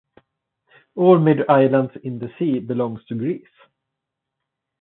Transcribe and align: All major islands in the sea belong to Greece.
All 0.95 1.19
major 1.19 1.45
islands 1.47 1.93
in 2.03 2.17
the 2.17 2.31
sea 2.39 2.57
belong 2.57 2.99
to 3.07 3.13
Greece. 3.15 3.45